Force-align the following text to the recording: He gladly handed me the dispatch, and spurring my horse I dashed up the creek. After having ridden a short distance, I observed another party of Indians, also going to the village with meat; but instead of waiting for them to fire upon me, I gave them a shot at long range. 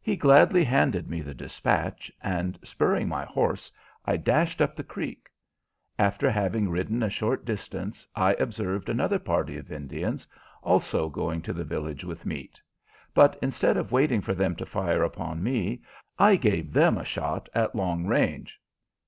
He 0.00 0.14
gladly 0.14 0.62
handed 0.62 1.08
me 1.10 1.20
the 1.20 1.34
dispatch, 1.34 2.12
and 2.22 2.56
spurring 2.62 3.08
my 3.08 3.24
horse 3.24 3.72
I 4.04 4.16
dashed 4.16 4.62
up 4.62 4.76
the 4.76 4.84
creek. 4.84 5.28
After 5.98 6.30
having 6.30 6.70
ridden 6.70 7.02
a 7.02 7.10
short 7.10 7.44
distance, 7.44 8.06
I 8.14 8.34
observed 8.34 8.88
another 8.88 9.18
party 9.18 9.56
of 9.56 9.72
Indians, 9.72 10.28
also 10.62 11.08
going 11.08 11.42
to 11.42 11.52
the 11.52 11.64
village 11.64 12.04
with 12.04 12.24
meat; 12.24 12.60
but 13.14 13.36
instead 13.42 13.76
of 13.76 13.90
waiting 13.90 14.20
for 14.20 14.32
them 14.32 14.54
to 14.54 14.64
fire 14.64 15.02
upon 15.02 15.42
me, 15.42 15.82
I 16.20 16.36
gave 16.36 16.72
them 16.72 16.96
a 16.96 17.04
shot 17.04 17.48
at 17.52 17.74
long 17.74 18.06
range. 18.06 18.60